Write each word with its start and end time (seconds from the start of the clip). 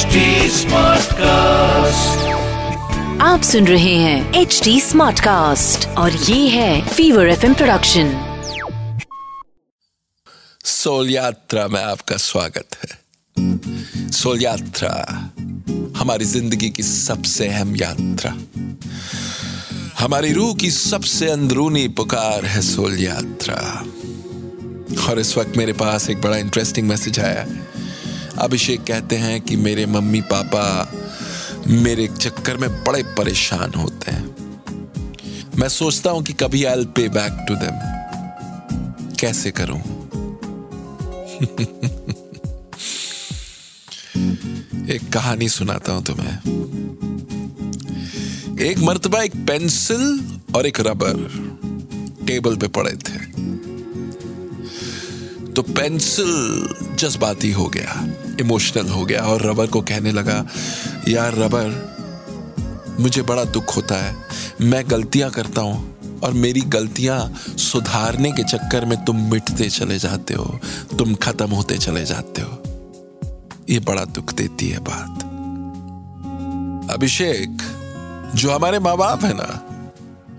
HD 0.00 0.20
Smartcast. 0.48 2.20
आप 3.22 3.42
सुन 3.42 3.66
रहे 3.66 3.94
हैं 3.94 4.34
एच 4.34 4.60
डी 4.64 4.80
स्मार्ट 4.80 5.20
कास्ट 5.20 5.86
और 5.88 6.12
ये 6.12 6.48
है 6.48 6.88
फीवर 6.88 7.28
एफ़ 7.28 7.46
प्रोडक्शन 7.46 8.12
सोल 10.64 11.10
यात्रा 11.10 11.66
में 11.68 11.80
आपका 11.82 12.16
स्वागत 12.16 12.76
है। 12.82 12.90
सोल 14.10 14.42
यात्रा 14.42 14.92
हमारी 15.96 16.24
ज़िंदगी 16.24 16.70
की 16.70 16.82
सबसे 16.82 17.48
अहम 17.48 17.76
यात्रा। 17.76 18.34
हमारी 19.98 20.32
रूह 20.32 20.54
की 20.54 20.70
सबसे 20.70 21.30
अंदरूनी 21.30 21.88
पुकार 21.88 22.44
है 22.44 22.62
सोल 22.62 23.00
यात्रा। 23.00 23.56
और 25.08 25.18
इस 25.18 25.36
वक्त 25.38 25.56
मेरे 25.56 25.72
पास 25.72 26.10
एक 26.10 26.20
बड़ा 26.20 26.36
इंटरेस्टिंग 26.36 26.88
मैसेज 26.88 27.20
आया। 27.20 27.46
अभिषेक 28.38 28.80
कहते 28.80 29.16
हैं 29.16 29.40
कि 29.40 29.56
मेरे 29.56 29.86
मम्मी 29.86 30.20
पापा 30.20 30.92
मेरे 31.66 32.08
चक्कर 32.08 32.56
में 32.56 32.84
बड़े 32.84 33.02
परेशान 33.02 33.74
होते 33.74 34.10
हैं। 34.10 34.34
मैं 35.58 35.68
सोचता 35.68 36.10
हूँ 36.10 36.22
कि 36.22 36.32
कभी 36.32 36.64
आई 36.64 36.84
पे 36.84 37.08
बैक 37.08 37.44
टू 37.48 37.54
देम 37.54 37.74
कैसे 39.20 39.50
करूँ? 39.50 39.80
एक 44.90 45.12
कहानी 45.12 45.48
सुनाता 45.48 45.92
हूँ 45.92 46.04
तुम्हें। 46.04 46.34
एक 48.60 48.78
मर्तबा 48.78 49.22
एक 49.22 49.34
पेंसिल 49.34 50.24
और 50.56 50.66
एक 50.66 50.80
रबर 50.80 51.14
टेबल 52.26 52.56
पे 52.56 52.68
पड़े 52.68 52.92
थे। 52.92 53.29
तो 55.56 55.62
पेंसिल 55.62 56.96
जज्बाती 56.98 57.50
हो 57.52 57.66
गया 57.66 58.04
इमोशनल 58.40 58.88
हो 58.88 59.04
गया 59.04 59.22
और 59.22 59.46
रबर 59.46 59.66
को 59.66 59.80
कहने 59.82 60.12
लगा, 60.12 60.44
यार 61.08 61.34
रबर 61.34 62.96
मुझे 63.00 63.22
बड़ा 63.22 63.44
दुख 63.46 63.76
होता 63.76 63.96
है, 63.96 64.14
मैं 64.60 64.82
गलतियाँ 64.90 65.30
करता 65.30 65.60
हूँ 65.60 66.20
और 66.20 66.32
मेरी 66.32 66.60
गलतियाँ 66.68 67.18
सुधारने 67.58 68.32
के 68.32 68.42
चक्कर 68.42 68.84
में 68.84 68.96
तुम 69.04 69.16
मिटते 69.30 69.68
चले 69.70 69.98
जाते 69.98 70.34
हो, 70.34 70.58
तुम 70.98 71.14
खत्म 71.14 71.50
होते 71.50 71.78
चले 71.78 72.04
जाते 72.04 72.42
हो। 72.42 72.62
ये 73.70 73.78
बड़ा 73.80 74.04
दुख 74.04 74.32
देती 74.34 74.68
है 74.68 74.78
बात। 74.80 75.22
अभिषेक, 76.94 77.62
जो 78.34 78.50
हमारे 78.50 78.78
माँ 78.78 78.96
बाप 78.96 79.24
है 79.24 79.32
ना, 79.34 79.66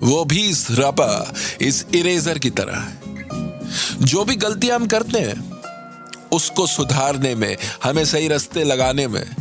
वो 0.03 0.23
भी 0.25 0.41
इस 0.41 0.67
रबर 0.71 1.33
इस 1.61 1.85
इरेजर 1.95 2.37
की 2.37 2.49
तरह 2.49 2.79
है। 2.79 3.00
जो 4.11 4.25
भी 4.25 4.35
गलतियाँ 4.35 4.75
हम 4.75 4.87
करते 4.87 5.19
हैं, 5.19 5.51
उसको 6.31 6.67
सुधारने 6.67 7.35
में, 7.35 7.57
हमें 7.83 8.05
सही 8.05 8.27
रास्ते 8.27 8.63
लगाने 8.63 9.07
में, 9.07 9.35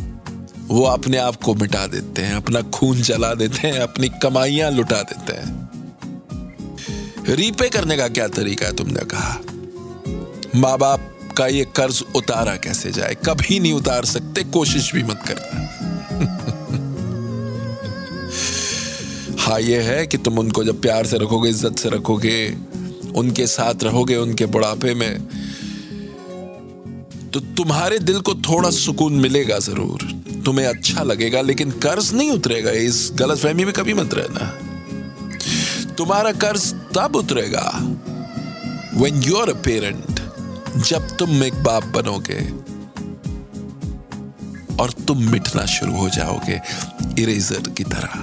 वो 0.67 0.83
अपने 0.83 1.17
आप 1.17 1.35
को 1.35 1.55
मिटा 1.55 1.87
देते 1.87 2.21
हैं, 2.21 2.35
अपना 2.35 2.61
खून 2.61 3.01
जला 3.01 3.33
देते 3.33 3.67
हैं, 3.67 3.79
अपनी 3.79 4.09
कमाइयाँ 4.09 4.71
लुटा 4.71 5.01
देते 5.01 5.33
हैं। 5.33 5.69
रीपे 7.29 7.69
करने 7.69 7.97
का 7.97 8.07
क्या 8.07 8.27
तरीका 8.27 8.65
है, 8.65 8.75
तुमने 8.75 9.05
कहा? 9.05 9.41
माँ 10.55 10.77
बाप 10.77 11.17
का 11.37 11.47
ये 11.47 11.65
कर्ज 11.75 12.03
उतारा 12.15 12.55
कैसे 12.55 12.91
जाए? 12.91 13.15
कभी 13.25 13.59
नहीं 13.59 13.73
उतार 13.73 14.05
सकते, 14.05 14.43
कोशिश 14.43 14.93
भी 14.93 15.03
मत 15.03 15.23
करना। 15.27 15.67
हाँ 19.39 19.59
ये 19.59 19.81
है 19.81 20.07
कि 20.07 20.17
तुम 20.17 20.39
उनको 20.39 20.63
जब 20.63 20.81
प्यार 20.81 21.05
से 21.05 21.17
रखोगे, 21.17 21.49
इज़्ज़त 21.49 21.79
से 21.79 21.89
रखोगे 21.89 22.70
उनके 23.15 23.47
साथ 23.47 23.83
रहोगे 23.83 24.15
उनके 24.17 24.45
बुढ़ापे 24.45 24.93
में 24.93 25.27
तो 27.33 27.39
तुम्हारे 27.57 27.99
दिल 27.99 28.19
को 28.19 28.33
थोड़ा 28.43 28.69
सुकून 28.69 29.13
मिलेगा 29.13 29.57
ज़रूर। 29.59 30.01
तुम्हें 30.45 30.65
अच्छा 30.67 31.03
लगेगा, 31.03 31.41
लेकिन 31.41 31.71
कर्ज 31.79 32.13
नहीं 32.13 32.31
उतरेगा। 32.31 32.71
इस 32.71 33.09
गलत 33.15 33.37
फहमी 33.37 33.65
में 33.65 33.73
कभी 33.73 33.93
मत 33.93 34.13
रहना। 34.13 34.45
तुम्हारा 35.97 36.31
कर्ज 36.41 36.73
तब 36.95 37.15
उतरेगा 37.15 37.67
when 38.95 39.21
you 39.23 39.35
are 39.37 39.49
a 39.49 39.53
parent 39.65 40.19
जब 40.85 41.15
तुम 41.17 41.43
एक 41.43 41.63
बाप 41.63 41.85
बनोगे 41.95 42.39
और 44.75 44.91
तुम 45.07 45.17
मिटना 45.31 45.65
शुरू 45.67 45.93
हो 45.93 46.09
जाओगे 46.09 46.59
इरेजर 47.19 47.69
की 47.69 47.83
तरह। 47.85 48.13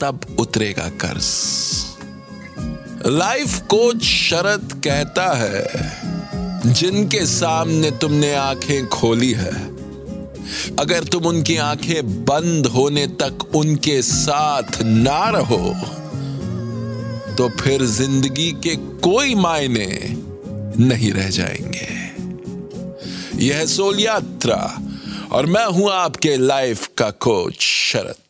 तब 0.00 0.20
उतरेगा 0.40 0.88
कर्ज। 1.00 1.28
लाइफ 3.02 3.58
कोच 3.66 4.02
शरद 4.04 4.72
कहता 4.84 5.26
है, 5.34 5.64
जिनके 6.66 7.24
सामने 7.26 7.90
तुमने 7.90 8.32
आँखें 8.34 8.86
खोली 8.88 9.32
है, 9.32 9.52
अगर 10.78 11.04
तुम 11.04 11.26
उनकी 11.26 11.56
आँखें 11.58 12.24
बंद 12.24 12.66
होने 12.66 13.06
तक 13.22 13.54
उनके 13.56 14.00
साथ 14.02 14.82
ना 14.82 15.28
रहो 15.30 15.74
तो 17.36 17.48
फिर 17.60 17.84
ज़िंदगी 17.86 18.50
के 18.62 18.76
कोई 19.00 19.34
मायने 19.36 19.88
नहीं 20.78 21.12
रह 21.12 21.28
जाएँगे। 21.30 21.88
यह 23.46 23.64
सोल 23.66 24.00
यात्रा, 24.00 24.62
और 25.32 25.46
मैं 25.46 25.66
हूँ 25.66 25.90
आपके 25.92 26.36
लाइफ 26.36 26.86
का 26.98 27.10
कोच 27.10 27.60
शरद। 27.60 28.29